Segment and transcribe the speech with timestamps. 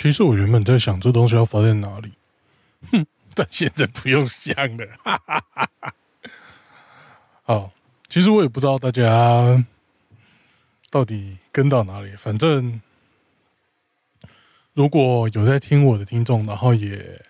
[0.00, 2.14] 其实我原本在想这东西要发在哪里，
[2.90, 3.04] 哼，
[3.36, 5.92] 但现在不用想了，哈哈哈哈。
[7.42, 7.70] 好，
[8.08, 9.62] 其实我也不知道大家
[10.88, 12.80] 到底跟到哪里，反正
[14.72, 17.22] 如果有在听我的听众，然后也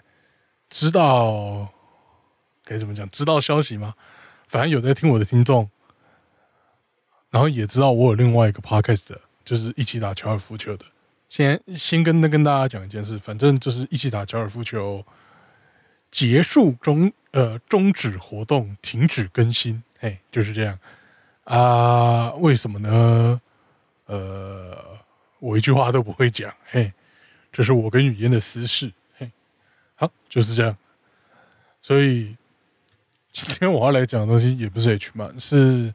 [0.69, 1.73] 知道
[2.65, 3.95] 该怎么讲，知道消息吗？
[4.47, 5.69] 反正有在听我的听众，
[7.31, 10.87] 然后也知道我有另外一个 podcast 的，就是一起打高尔夫球的。
[11.31, 15.07] 先先跟跟大家讲一件事，反正就是一起打高尔夫球
[16.11, 19.83] 结束终呃终止活动，停止更新。
[20.01, 20.77] 嘿，就是这样
[21.45, 22.33] 啊？
[22.33, 23.41] 为什么呢？
[24.07, 24.99] 呃，
[25.39, 26.53] 我一句话都不会讲。
[26.67, 26.93] 嘿，
[27.53, 28.93] 这是我跟语嫣的私事。
[29.17, 29.31] 嘿，
[29.95, 30.77] 好，就是这样。
[31.81, 32.37] 所以
[33.31, 35.95] 今天我要来讲的东西也不是 H 漫，是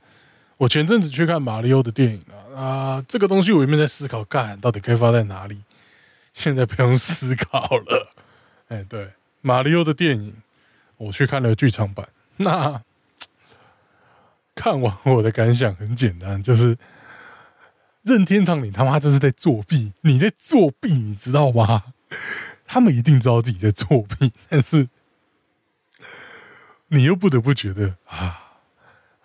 [0.57, 2.35] 我前阵子去看马里奥的电影啊。
[2.59, 5.61] 啊，这个东西我原本在思考，干到底开发在哪里？
[6.33, 8.13] 现在不用思考了。
[8.69, 9.09] 哎，对，
[9.41, 10.35] 马里奥的电影，
[10.97, 12.07] 我去看了剧场版。
[12.37, 12.81] 那。
[14.57, 16.77] 看完我的感想很简单，就是
[18.03, 19.91] 任天堂，你他妈就是在作弊！
[19.99, 21.83] 你在作弊，你知道吗？
[22.65, 24.87] 他们一定知道自己在作弊，但是
[26.87, 28.44] 你又不得不觉得啊，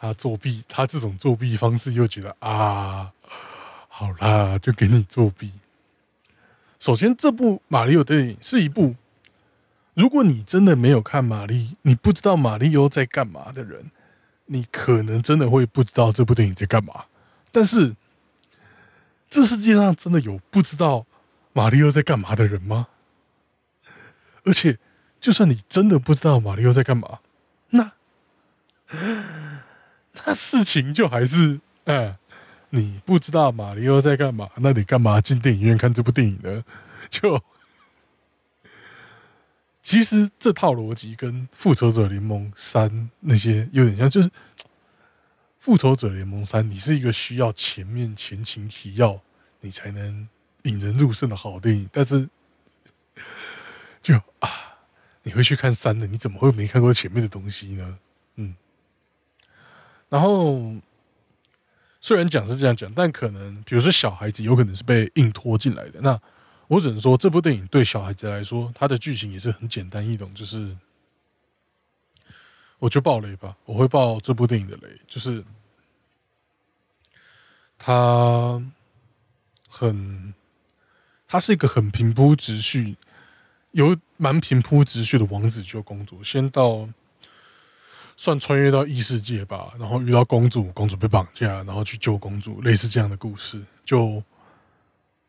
[0.00, 3.12] 他作弊，他这种作弊方式又觉得啊，
[3.88, 5.52] 好啦，就给你作弊。
[6.78, 8.94] 首先，这部马里奥电影是一部，
[9.92, 13.90] 如果你真的没有看马里，你不知道马里奥在干嘛的人。
[14.52, 17.04] 你可能真的会不知道这部电影在干嘛，
[17.52, 17.94] 但是
[19.28, 21.06] 这世界上真的有不知道
[21.52, 22.88] 马里奥在干嘛的人吗？
[24.44, 24.76] 而且，
[25.20, 27.20] 就算你真的不知道马里奥在干嘛，
[27.68, 27.92] 那
[30.26, 32.16] 那事情就还是，哎，
[32.70, 36.64] 你不知道马里奥在干嘛，那你干嘛进电影院看这部电影呢？
[37.10, 37.42] 就。
[39.82, 42.88] 其实这套逻辑跟《复仇者联盟三》
[43.20, 44.28] 那些有点像，就是
[45.58, 49.18] 《复仇者联盟三》，你是一个需要前面前情提要，
[49.60, 50.28] 你才能
[50.64, 51.88] 引人入胜的好电影。
[51.90, 52.28] 但是，
[54.02, 54.50] 就啊，
[55.22, 57.98] 你会去看三的，你怎么会没看过前面的东西呢？
[60.10, 60.74] 然后，
[62.00, 66.00] 虽然讲是这样讲，但可能，比如说小孩子，有可能是被硬拖进来的。
[66.02, 66.20] 那
[66.66, 70.34] 我只能说，这部电影对小孩子来说，它的剧情也是很简单易懂。
[70.34, 70.76] 就是，
[72.80, 75.44] 我就爆雷吧，我会爆这部电影的雷，就是
[77.78, 78.60] 它
[79.68, 80.34] 很，
[81.28, 82.96] 它是一个很平铺直叙，
[83.70, 86.88] 有蛮平铺直叙的王子救公主，先到
[88.20, 94.22] 算穿越到异世界吧，然后遇到公主，公主被绑架，然后去救公主，类似这样的故事，就。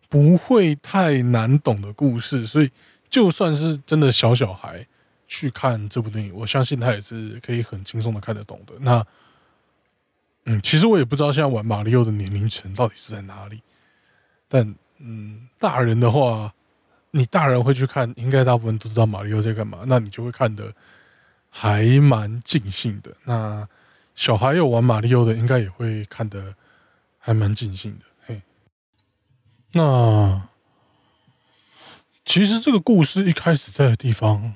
[0.09, 2.69] 不会太难懂的故事，所以
[3.09, 4.85] 就算是真的小小孩
[5.25, 8.73] 去看这部电影，我相信他也是可以很轻松的看得懂的。
[8.81, 9.01] 那，
[10.43, 13.61] 嗯，其实我也不知道现在玩马里奥的年龄层到底是在哪里，
[14.49, 16.53] 但嗯，大人的话，
[17.11, 20.73] 你大人会去看，应该大部分都知道马里奥在干嘛，那你就会看的
[21.51, 23.15] 还蛮尽兴的。
[23.25, 23.67] 那
[24.15, 26.55] 小孩有玩马里奥的，应该也会看的
[27.19, 28.05] 还蛮尽兴的。
[28.25, 28.41] 嘿
[29.73, 30.47] 那
[32.25, 34.53] 其实这个故事一开始在的地方，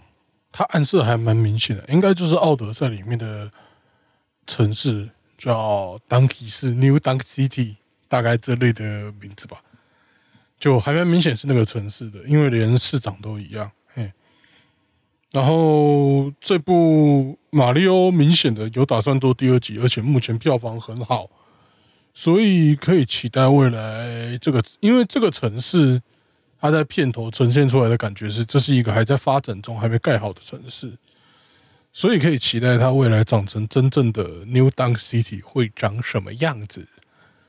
[0.51, 3.51] 它暗示还蛮明显的，应该就是奥德赛里面的
[4.47, 7.75] 城市叫 Donkey 是 New Dunk City，
[8.07, 9.61] 大概这类的名字吧，
[10.57, 13.69] 就还蛮明显是那个城市的，因为连市长都一样。
[15.35, 21.29] 然后这部马里奥明显的有打算做第二集，而且目前票房很好。
[22.13, 26.01] 所以可以期待未来这个，因为这个城市，
[26.61, 30.93] 它在片头呈现出来的感觉是，这是一个还在发展中、还没盖好的城市，
[31.91, 36.87] 所以可以期待它未来长成真正的 New Dunk City 会长什么样子。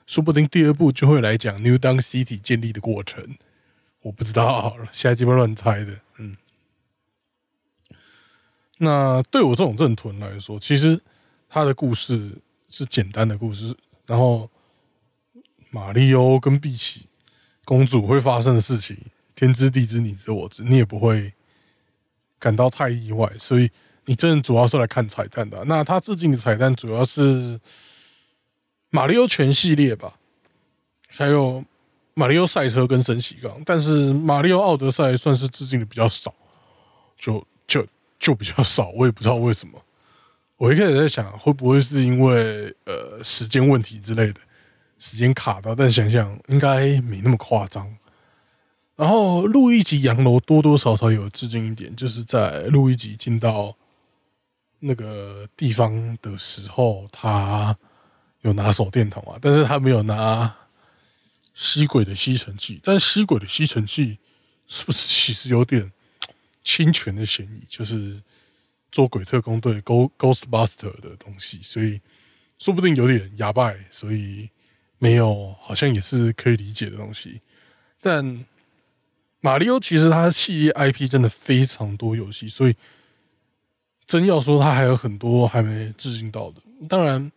[0.09, 3.37] 说不定第二部就会来讲 New Dunk City 建立的过程，
[4.03, 5.93] 我不知道，下一集乱猜的。
[6.19, 6.37] 嗯，
[8.79, 11.01] 那对我这种认屯来说，其实
[11.49, 12.33] 他的故事
[12.69, 13.77] 是简单的故事，
[14.07, 14.51] 然后。
[15.69, 17.03] 马里欧跟碧琪
[17.63, 18.97] 公主会发生的事情，
[19.35, 21.35] 天知地知，你知我知，你也不会
[22.39, 23.31] 感到太意外。
[23.39, 23.71] 所以
[24.07, 25.63] 你真的主要是来看彩蛋的。
[25.65, 27.61] 那他致敬的彩蛋主要是
[28.89, 30.15] 马里奥全系列吧，
[31.09, 31.63] 还有
[32.15, 33.61] 马里奥赛车跟升喜杠。
[33.67, 36.33] 但是马里奥奥德赛算是致敬的比较少，
[37.19, 37.87] 就就
[38.27, 38.89] 就比较少。
[38.91, 39.81] 我也不知道为什么。
[40.57, 44.41] 我一开始在想，会不会是因为呃时间问题之类的。
[44.99, 47.97] 时间卡到，但想想应该没那么夸张。
[48.97, 53.77] 然后路易吉洋楼多多少少有致敬一点，就是在路易吉进到
[54.81, 57.77] 那个地方的时候，他
[58.41, 60.53] 有拿手电筒啊，但是他没有拿
[61.53, 62.81] 吸鬼的吸尘器。
[62.83, 64.19] 但吸鬼的吸尘器
[64.67, 65.93] 是不是其实有点
[66.67, 67.65] 侵权的嫌疑？
[67.69, 68.21] 就是
[68.91, 72.01] 做鬼特工队 Go Ghostbuster 的东西，所以
[72.59, 74.51] 说不定有点哑巴，所以
[74.99, 77.41] 没有，好像也是可以理解的东西，
[78.01, 78.45] 但。
[79.41, 82.75] 马里奥其实它系列 IP 真的非常多游戏，所以
[84.05, 86.61] 真要说它还有很多还没致敬到的。
[86.89, 87.31] 当然，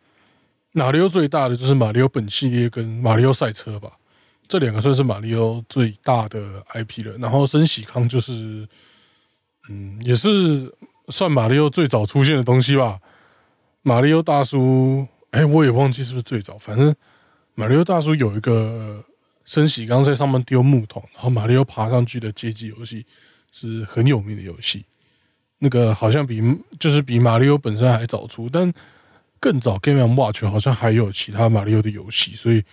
[0.72, 4.00] 马里奥最大的就是马里奥本系列跟马里奥赛车吧，
[4.48, 7.16] 这两个算是马里奥最大的 IP 了。
[7.20, 8.68] 然后森喜康就是，
[9.69, 10.75] 嗯，也是
[11.07, 13.00] 算马里奥最早出现的东西吧。
[13.81, 16.94] 马里奥大叔，哎，我也忘记是不是最早，反正
[17.56, 19.06] 马里奥大叔有一个。
[19.45, 23.04] 升喜刚在上面丢木桶，然后马里奥爬上去的街机游戏
[23.51, 24.86] 是很有名的游戏。
[25.57, 26.39] 那个好像比
[26.80, 28.71] 就是比马里奥本身还早出，但
[29.39, 32.63] 更早 Game Watch 好像还有其他马里奥的游戏，所以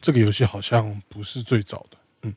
[0.00, 1.98] 这个游戏好像不是最早的。
[2.22, 2.34] 嗯，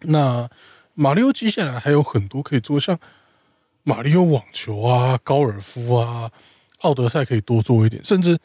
[0.00, 0.50] 那
[0.94, 2.98] 马里奥接下来还有很多可以做，像
[3.82, 6.32] 马里奥网球啊、高尔夫啊、
[6.78, 8.38] 奥德赛可以多做一点，甚至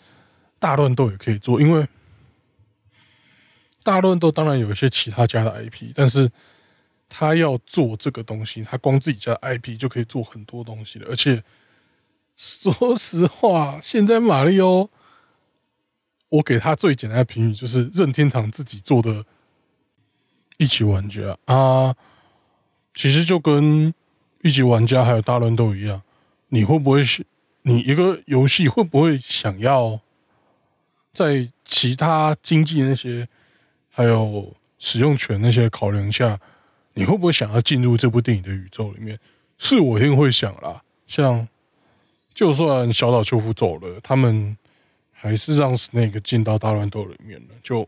[0.59, 1.87] 大乱斗也可以做，因为。
[3.81, 6.29] 大乱斗当然有一些其他家的 IP，但是
[7.07, 11.07] 他要做这个东西，他光自己家的 IP 就可以做很多东西了。
[11.09, 11.41] 而且
[12.35, 14.89] 说实话，现在马里奥，
[16.27, 19.25] 我给他最简单的评语就是任天堂自己做的
[20.57, 21.95] 一起玩家啊，
[22.93, 23.93] 其实就跟
[24.41, 26.01] 一级玩家还有大乱斗一样，
[26.49, 27.25] 你会不会是
[27.63, 29.99] 你一个游戏会不会想要
[31.13, 33.27] 在其他经济那些？
[33.91, 36.39] 还有使用权那些考量下，
[36.93, 39.19] 你会不会想要进入这部电影的宇宙里面？
[39.57, 40.81] 是我一定会想啦。
[41.05, 41.45] 像
[42.33, 44.57] 就算小岛秀夫走了，他们
[45.11, 47.85] 还是让那个进到大乱斗里面了，就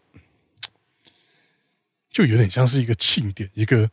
[2.11, 3.89] 就有点像是一个庆典，一个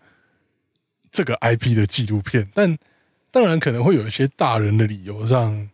[1.18, 2.48] 这个 IP 的纪录片。
[2.54, 2.78] 但
[3.32, 5.68] 当然可能会有一些大人的理由，让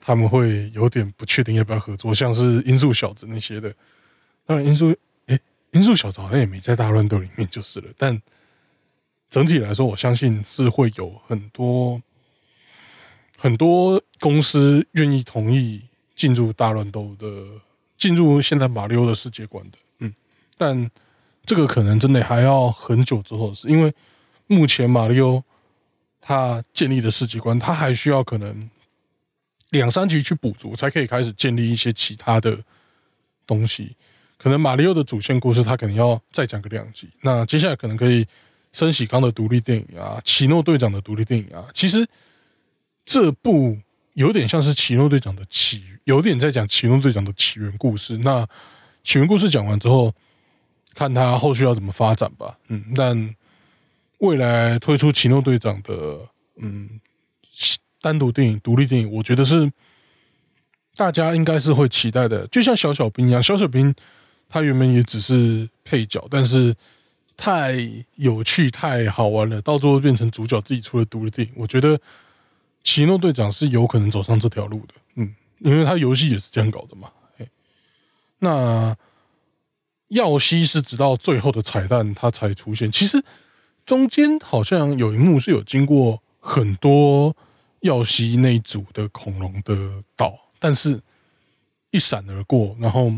[0.00, 3.72] 他们会有点不确定要不要合作，像是音速小子那些的。
[4.44, 4.92] 当然，音速。
[5.72, 8.20] 音速小子好像也没在大乱斗里面就是了，但
[9.30, 12.02] 整体来说，我相信是会有很多
[13.38, 15.80] 很多公司愿意同意
[16.16, 17.26] 进入大乱斗的，
[17.96, 19.78] 进入现在马里奥的世界观的。
[20.00, 20.12] 嗯，
[20.58, 20.90] 但
[21.46, 23.94] 这个可能真的还要很久之后的事，因为
[24.50, 25.44] 目前马里奥
[26.20, 28.68] 他建立的世界观，他还需要可能
[29.70, 32.58] 两三集去补足，才可以开始建立一些其他的
[33.46, 33.94] 东西。
[34.36, 37.08] 可能马里奥的主线故事，他可能要再讲个两集。
[37.20, 38.26] 那接下来可能可以
[38.72, 41.68] 升喜刚的独立电影啊，奇诺队长的独立电影啊。
[41.72, 42.04] 其实
[43.04, 43.78] 这部
[44.14, 48.18] 有点像是奇诺队长的起，有点在讲奇诺队长的起源故事。
[48.18, 48.44] 那
[49.04, 50.12] 起源故事讲完之后，
[50.92, 52.58] 看他后续要怎么发展吧。
[52.66, 53.36] 嗯，但
[54.20, 56.98] 未来推出奇诺队长的嗯
[58.00, 59.70] 单独电影、独立电影，我觉得是
[60.96, 63.94] 大家应该是会期待的，就像小小兵一样，小小兵。
[64.52, 66.74] 他原本也只是配角，但是
[67.36, 67.76] 太
[68.16, 71.54] 有趣、太好玩了，到最后变成主角自己出了独立电影。
[71.56, 71.96] 我觉得
[72.82, 77.08] 奇诺队长是有可能走上这条路的，嗯，因为他游戏也是这样搞的嘛。
[78.40, 78.96] 那
[80.08, 83.22] 耀西是直到最后的彩蛋他才出现，其实
[83.84, 87.36] 中间好像有一幕是有经过很多
[87.80, 91.00] 耀西那一组的恐龙的岛，但是
[91.90, 93.12] 一闪而过，然后。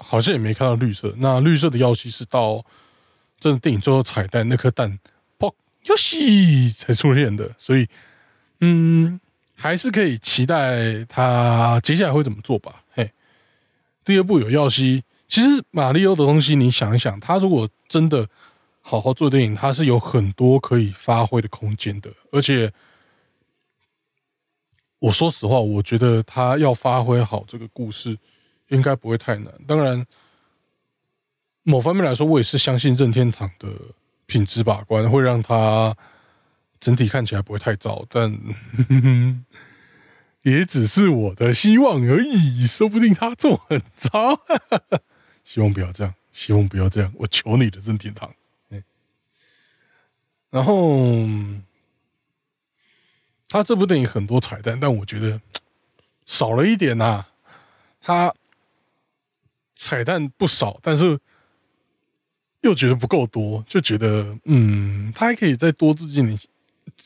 [0.00, 2.64] 好像也没看到绿色，那绿色的药剂是到
[3.40, 4.96] 这电影最后彩蛋那颗蛋，
[5.36, 5.52] 爆
[5.86, 7.84] 药西才出现的，所以
[8.60, 9.18] 嗯，
[9.56, 12.84] 还是可以期待他接下来会怎么做吧。
[12.92, 13.10] 嘿，
[14.04, 18.28] 第二部有耀西，其实马里奥的东西，你想一想，他如果真的
[18.88, 22.72] 好好做电影，它是有很多可以发挥的空间的，而且
[24.98, 28.18] 我说实话，我觉得他要发挥好这个故事。
[28.68, 29.50] 应该不会太难。
[29.66, 30.06] 当然，
[31.62, 33.66] 某方面来说，我也是相信任天堂的
[34.26, 35.96] 品质把关，会让它
[36.78, 38.04] 整体看起来不会太糟。
[38.10, 38.38] 但
[40.44, 44.38] 也只是我的希望而已，说不定他做很糟。
[45.42, 48.30] 希望不要这样，希望不要这样，我求你的任天堂。
[50.50, 51.26] 然后，
[53.48, 55.40] 他这部电影很多彩蛋，但我觉得
[56.26, 57.26] 少了一点呐。
[58.00, 58.34] 他。
[59.80, 61.16] 彩蛋不少，但是
[62.62, 66.36] 又觉得不够多，就觉得嗯，他还可以再多致敬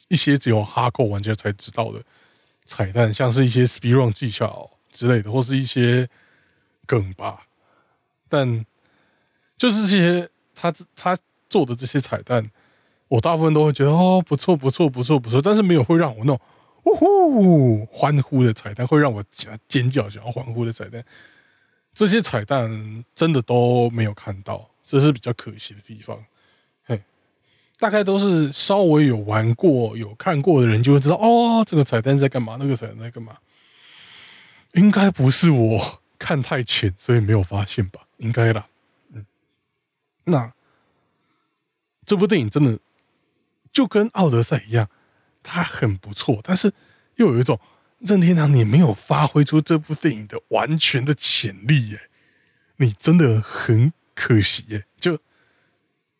[0.09, 2.03] 一些只有哈扣玩家才知道的
[2.65, 6.09] 彩蛋，像是一些 speed run 技巧之类的，或是一些
[6.87, 7.47] 梗吧。
[8.31, 8.65] 但
[9.59, 11.15] 就是这些他他
[11.51, 12.51] 做的这些彩蛋，
[13.13, 16.41] 我大部分都会觉得哦，不错不错不错不错，但是没有会让我那种
[16.85, 21.05] 呜呼欢呼的彩蛋，会让我尖尖叫想要欢呼的彩蛋，
[21.93, 24.67] 这些彩蛋真的都没有看到。
[24.83, 26.25] 这是比较可惜的地方，
[26.87, 27.03] 嘿，
[27.79, 33.37] 大概都是稍微有玩过、有看过的人就会知道哦，这个彩蛋在干嘛，那个彩蛋在干嘛。
[34.73, 38.01] 应该不是我看太浅，所以没有发现吧？
[38.17, 38.67] 应该啦，
[39.13, 39.27] 嗯。
[40.25, 40.51] 那
[42.07, 42.79] 这部电影真的
[43.73, 44.89] 就跟《奥德赛》一样，
[45.43, 46.73] 它很不错，但是
[47.17, 47.59] 又有一种
[47.99, 52.01] 任天堂你没有发挥出这部电影的完全的潜力耶，
[52.77, 53.93] 你真的很。
[54.15, 55.19] 可惜耶，就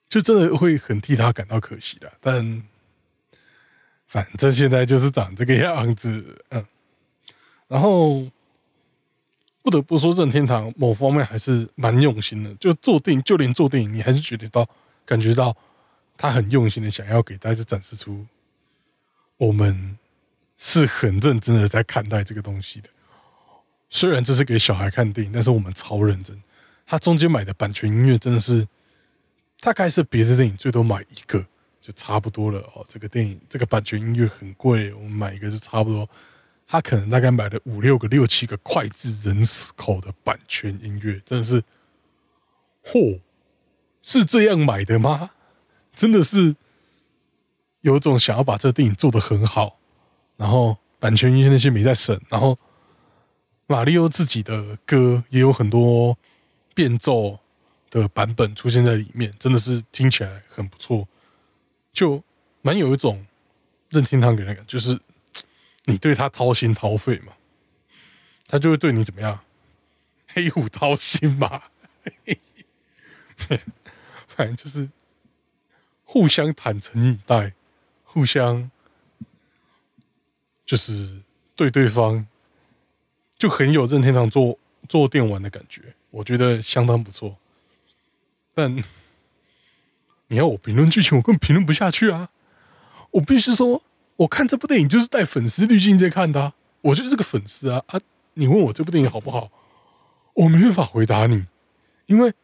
[0.09, 2.11] 就真的会很替他感到可惜的。
[2.23, 2.63] 但
[4.07, 6.65] 反正现在就是长这个样子，嗯。
[7.69, 8.27] 然后
[9.61, 12.53] 不得不说，任天堂某方面还是蛮用心的。
[12.55, 14.67] 就做电影，就连做电影，你还是觉得到
[15.05, 15.55] 感觉到
[16.23, 18.25] 他很用心的想要给大家展示出
[19.39, 19.99] 我们
[20.57, 22.89] 是很认真的在看待这个东西的。
[23.91, 26.41] 虽然这是给小孩看电影，但是我们超认真。
[26.87, 28.69] 他中间买的版权音乐真的是，
[29.59, 31.45] 大概是别的电影最多买一个
[31.81, 32.87] 就差不多了哦。
[32.89, 36.09] 这个电影这个版权音乐很贵，我们买一个就差不多。
[36.69, 41.65] 他可能大概买了五六个、六七个脍炙人口的版权音乐，真的是，
[42.85, 43.19] 嚯，
[44.03, 45.33] 是这样买的吗？
[45.95, 46.57] 真的是
[47.83, 49.79] 有一种想要把这个电影做得很好，
[50.37, 52.59] 然后版权音乐那些没在省，然后
[53.67, 56.17] 马里奥自己的歌也有很多。
[56.75, 57.39] 变奏
[57.91, 61.07] 的版本出现在里面，真的是听起来很不错，
[61.93, 62.25] 就
[62.63, 63.27] 蛮有一种
[63.91, 64.99] 任天堂给人感，就是
[65.85, 67.35] 你对他掏心掏肺嘛，
[68.47, 69.41] 他就会对你怎么样，
[70.29, 71.65] 黑虎掏心嘛，
[74.29, 74.89] 反正就是
[76.13, 77.55] 互相坦诚以待，
[78.05, 78.71] 互相
[80.67, 81.23] 就是
[81.57, 82.27] 对对方
[83.39, 85.95] 就很有任天堂做做电玩的感觉。
[86.11, 87.39] 我觉得相当不错，
[88.53, 88.77] 但
[90.27, 92.29] 你要我评论剧情，我根本评论不下去啊！
[93.13, 93.83] 我必须说，
[94.17, 96.53] 我看这部电影就是带粉丝滤镜在看的，
[96.83, 97.83] 我就是个粉丝啊！
[97.87, 97.99] 啊，
[98.35, 99.51] 你问我这部电影好不好，
[100.35, 101.47] 我没办法回答你，
[102.05, 102.35] 因为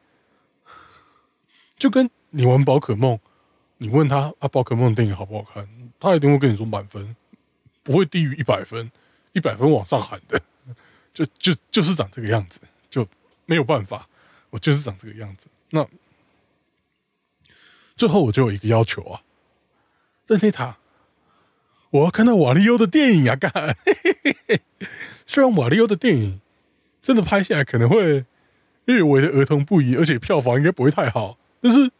[1.77, 3.21] 就跟你玩宝可梦，
[3.79, 5.69] 你问他啊，宝可梦电影好不好看，
[5.99, 7.17] 他一定会跟你说满分，
[7.83, 8.91] 不会低于一百分，
[9.33, 10.41] 一百分往上喊的，
[11.13, 13.09] 就就就是长这个样子，就。
[13.51, 14.07] 没有办法，
[14.51, 15.47] 我就是长这个样子。
[15.71, 15.89] 那
[17.97, 19.23] 最后我就有一个要求啊，
[20.27, 20.77] 任天堂，
[21.89, 23.35] 我要看到瓦利欧的电影啊！
[23.35, 23.51] 干，
[25.25, 26.43] 虽然瓦利欧的电影
[27.01, 28.27] 真的拍下来可能会
[28.85, 31.91] 略微的儿童不宜，而且票房应该不会太好，但是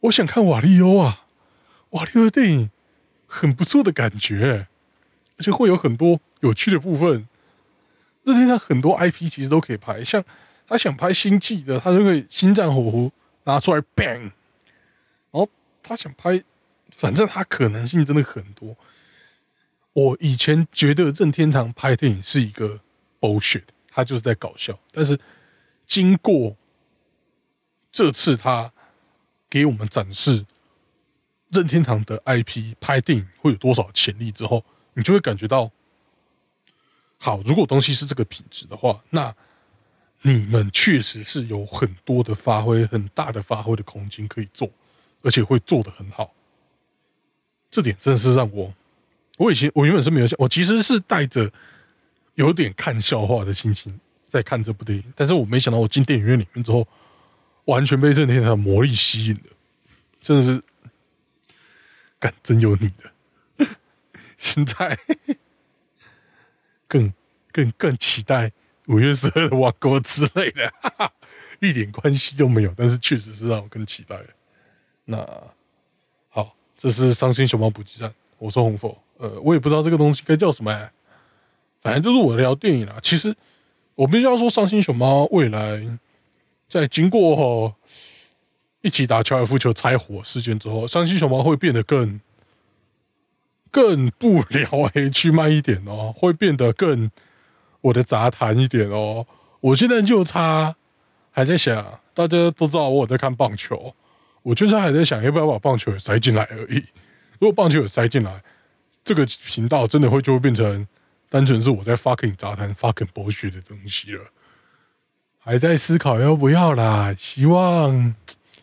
[0.00, 1.24] 我想看瓦利欧啊！
[1.90, 2.70] 瓦利欧的电影
[3.26, 4.68] 很不错的感觉，
[5.36, 7.28] 而且会有很多有趣的部分。
[8.24, 10.22] 任天他很多 IP 其实都可以拍，像
[10.66, 13.10] 他想拍星际的，他就可以星战火狐
[13.44, 14.20] 拿出来 bang，
[15.30, 15.48] 然后
[15.82, 16.42] 他想拍，
[16.90, 18.76] 反正他可能性真的很多。
[19.94, 22.80] 我以前觉得任天堂拍电影是一个
[23.18, 24.78] bullshit，他就是在搞笑。
[24.92, 25.18] 但是
[25.86, 26.54] 经过
[27.90, 28.70] 这次他
[29.50, 30.44] 给我们展示
[31.50, 34.64] 任天堂的 IP 拍电影会有多少潜力之后，
[34.94, 35.70] 你就会感觉到。
[37.20, 39.34] 好，如果东西是这个品质的话，那
[40.22, 44.70] 你们确实是有很多的发挥、很大的发挥的空间可以做，
[45.22, 46.32] 而且会做得很好。
[47.70, 48.72] 这点真的是让我，
[49.36, 51.50] 我以前我原本是没有想，我其实是带着
[52.34, 56.86] 有点看笑话的心情在看这部电影，但是我没想到我进电影院里面之后，
[57.68, 59.52] 完全被任天堂的魔力吸引了，
[60.20, 60.62] 真的是，
[62.18, 63.66] 干真有你的，
[64.36, 64.98] 现在。
[66.90, 67.12] 更
[67.52, 68.50] 更更期待
[68.86, 70.72] 五月十二的王国之类的，
[71.60, 74.18] 一点关系都没有，但是确实是让我更期待。
[75.04, 75.18] 那
[76.30, 78.96] 好，这是伤心熊猫补给站，我是红佛。
[79.18, 80.90] 呃，我也不知道这个东西该叫什么，
[81.82, 82.98] 反正就是我聊电影啦。
[83.02, 83.36] 其实
[83.94, 85.86] 我必须要说，伤心熊猫未来
[86.68, 87.74] 在经过
[88.82, 92.20] 一起打高尔夫球拆火事件之后，山西熊猫会变得更。
[93.70, 97.10] 更不聊 H 慢一点哦， 会变得更
[97.82, 99.26] 我的杂谈一点哦。
[99.60, 100.74] 我现在就差
[101.30, 103.94] 还在想，大家都知道我在看棒球，
[104.42, 106.82] 我就是还在想要不要把棒球也塞进来而已。
[107.38, 108.42] 如果棒球也塞进来，
[109.04, 110.88] 这个频道真的会就会变成
[111.28, 114.24] 单纯是我在 fucking 杂谈 fucking 博学的东西了。
[115.48, 118.14] 还在思考要不要啦，希望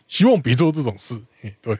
[0.06, 1.20] 希望别做这种事。
[1.40, 1.76] 嘿，对，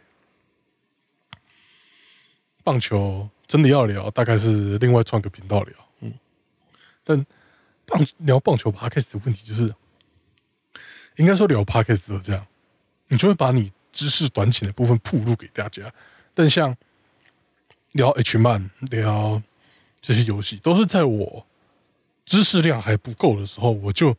[2.65, 5.77] 棒球真的要聊，大概是另外创个频道聊。
[6.01, 6.13] 嗯，
[7.05, 7.25] 但
[7.87, 9.73] 棒聊棒球 podcast 的问题就是，
[11.15, 12.45] 应该说聊 podcast 都这样，
[13.07, 15.85] 你就会把你知识短浅的部分铺露给大家。
[16.35, 16.77] 但像
[17.93, 19.41] 聊 H 漫、聊
[20.03, 21.47] 这些游戏，都是在我
[22.25, 24.17] 知识量还不够的时候，我就。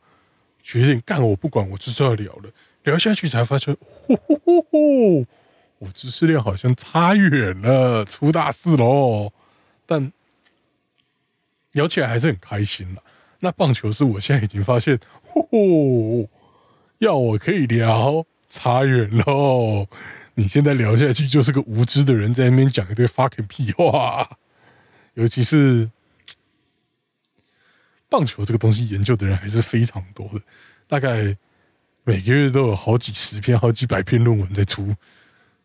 [0.68, 2.50] 决定干我不管，我就是要聊了。
[2.82, 5.26] 聊下去才发现，呼呼呼呼，
[5.78, 9.32] 我知识量好像差远了，出大事喽！
[9.86, 10.12] 但
[11.72, 13.02] 聊起来还是很开心了。
[13.40, 16.28] 那棒球是我现在已经发现，呼呼，
[16.98, 19.86] 要我可以聊，差远喽！
[20.34, 24.36] 你现在聊下去就是个无知的人在那边讲一堆 fucking 屁话，
[25.14, 25.88] 尤其是。
[28.08, 30.40] 棒球这个东西研究的人还是非常多的，
[30.86, 31.36] 大概
[32.04, 34.96] 每个月都有好几十篇、好几百篇论文在出，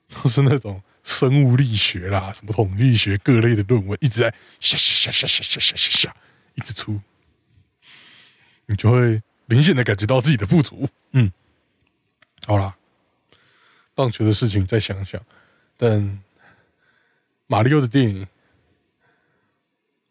[0.10, 6.16] 都是那种生物力学啦、什么统计学各类的论文，一直在下下下下下下下下下
[6.56, 7.00] 一直出，
[8.66, 10.90] 你就会明显的感觉到自己的不足。
[11.12, 11.32] 嗯，
[12.46, 12.76] 好啦，
[13.96, 15.22] 棒球的事情再想想，
[15.78, 16.20] 但
[17.48, 18.28] 马里奥的电影。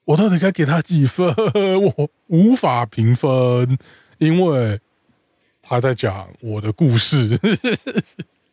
[0.04, 1.34] 我到底该给他几分？
[1.80, 3.78] 我无法评分，
[4.18, 4.80] 因为
[5.62, 7.38] 他在讲我的故事，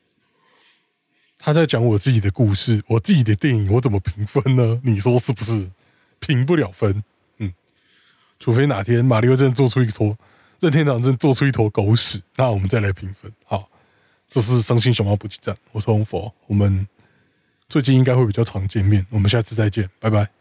[1.39, 4.79] 他在讲我自己的故事，我自己的电影，我怎么评分呢？
[4.83, 5.71] 你说是不是？
[6.19, 7.03] 评不了分，
[7.37, 7.53] 嗯，
[8.39, 10.17] 除非哪天马里奥真做出一坨，
[10.59, 13.31] 任天堂真做出一坨狗屎，那我们再来评分。
[13.45, 13.69] 好，
[14.27, 16.85] 这是伤心熊猫补给站，我是红佛，我们
[17.69, 20.38] 最近应该会比较常见面，我们下次再见，拜拜。